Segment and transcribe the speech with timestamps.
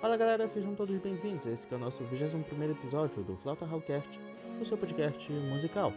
[0.00, 1.44] Fala galera, sejam todos bem-vindos.
[1.44, 4.08] Esse é o nosso 21 episódio do Flauta Hallcast,
[4.60, 5.92] o seu podcast musical.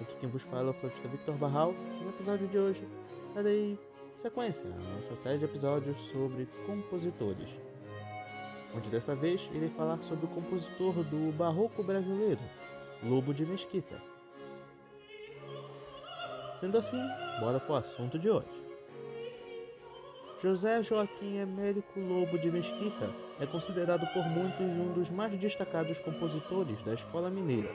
[0.00, 1.74] Aqui quem vos fala é o flautista Victor Barral.
[2.00, 2.86] No episódio de hoje,
[3.34, 3.76] darei
[4.14, 7.50] sequência à nossa série de episódios sobre compositores.
[8.76, 12.40] Onde dessa vez irei falar sobre o compositor do barroco brasileiro,
[13.02, 14.00] Lobo de Mesquita.
[16.60, 17.00] Sendo assim,
[17.40, 18.71] bora pro assunto de hoje.
[20.42, 26.82] José Joaquim Américo Lobo de Mesquita é considerado por muitos um dos mais destacados compositores
[26.82, 27.70] da Escola Mineira.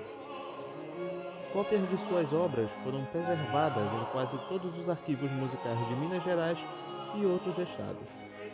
[1.53, 6.59] Cópias de suas obras foram preservadas em quase todos os arquivos musicais de Minas Gerais
[7.15, 8.09] e outros estados,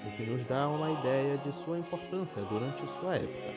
[0.06, 3.52] o que nos dá uma ideia de sua importância durante sua época.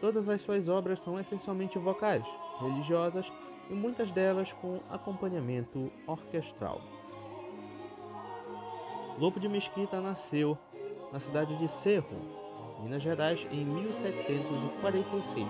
[0.00, 2.24] Todas as suas obras são essencialmente vocais,
[2.60, 3.32] religiosas
[3.68, 7.03] e muitas delas com acompanhamento orquestral.
[9.18, 10.58] Lobo de Mesquita nasceu
[11.12, 12.16] na cidade de Cerro,
[12.82, 15.46] Minas Gerais, em 1746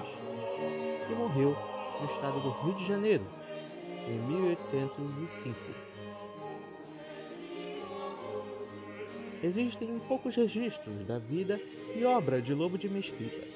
[1.11, 1.57] e morreu
[1.99, 3.25] no estado do Rio de Janeiro,
[4.07, 5.57] em 1805.
[9.43, 11.59] Existem poucos registros da vida
[11.97, 13.47] e obra de Lobo de Mesquita.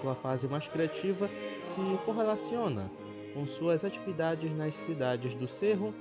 [0.00, 1.28] Sua fase mais criativa
[1.64, 2.90] se correlaciona
[3.32, 5.94] com suas atividades nas cidades do Cerro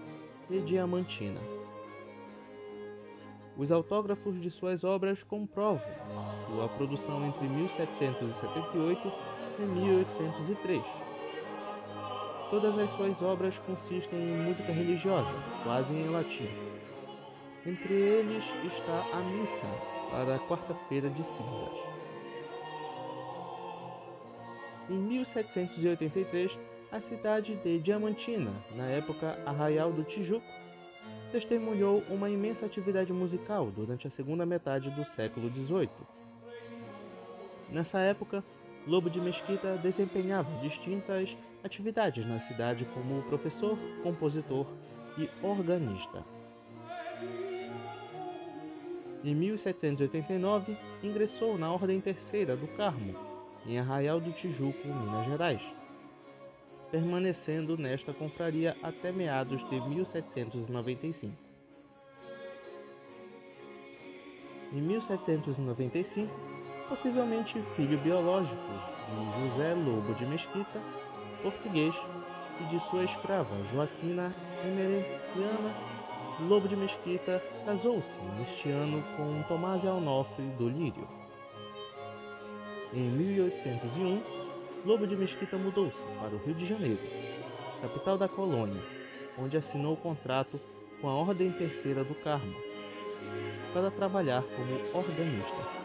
[0.49, 1.62] e Diamantina.
[3.55, 5.81] Os autógrafos de suas obras comprovam
[6.47, 9.13] sua produção entre 1778
[9.59, 10.81] e 1803.
[12.49, 15.31] Todas as suas obras consistem em música religiosa,
[15.63, 16.49] quase em latim.
[17.65, 19.65] Entre eles está a missa
[20.09, 21.93] para a quarta-feira de cinzas.
[24.89, 26.59] Em 1783,
[26.91, 30.45] a cidade de Diamantina, na época Arraial do Tijuco,
[31.33, 35.89] testemunhou uma imensa atividade musical durante a segunda metade do século XVIII.
[37.71, 38.43] Nessa época,
[38.85, 44.67] Lobo de Mesquita desempenhava distintas atividades na cidade como professor, compositor
[45.17, 46.23] e organista.
[49.23, 53.15] Em 1789, ingressou na Ordem Terceira do Carmo,
[53.65, 55.82] em Arraial do Tijuco, Minas Gerais
[56.93, 61.33] permanecendo nesta confraria até meados de 1795.
[64.71, 66.31] Em 1795,
[66.87, 68.55] possivelmente filho biológico
[69.09, 70.79] de José Lobo de Mesquita,
[71.41, 71.95] português,
[72.61, 74.31] e de sua escrava Joaquina
[74.63, 75.73] Emerenciana
[76.41, 81.07] Lobo de Mesquita, casou-se neste ano com Tomás Alnofre do Lírio.
[82.93, 84.42] Em 1801,
[84.85, 86.99] Lobo de Mesquita mudou-se para o Rio de Janeiro,
[87.81, 88.81] capital da colônia,
[89.37, 90.59] onde assinou o contrato
[90.99, 92.53] com a Ordem Terceira do Carmo
[93.71, 95.83] para trabalhar como organista.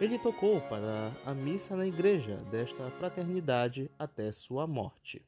[0.00, 5.20] Ele tocou para a missa na igreja desta fraternidade até sua morte.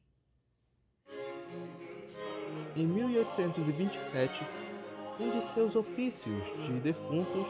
[2.75, 4.43] Em 1827,
[5.19, 7.47] um de seus ofícios de defuntos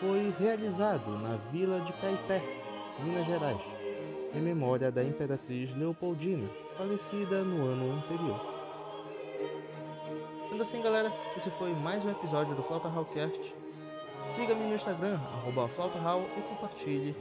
[0.00, 2.42] foi realizado na vila de Caeté,
[3.04, 3.77] Minas Gerais
[4.34, 8.40] em memória da Imperatriz Leopoldina, falecida no ano anterior.
[10.48, 13.54] Sendo assim, galera, esse foi mais um episódio do Flauta Hallcast.
[14.34, 17.16] Siga-me no Instagram, arroba FlautaHall, e compartilhe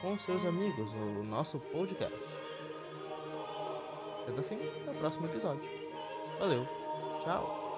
[0.00, 2.18] com seus amigos o nosso podcast.
[4.26, 5.68] Sendo assim, até o próximo episódio.
[6.38, 6.66] Valeu,
[7.22, 7.71] tchau!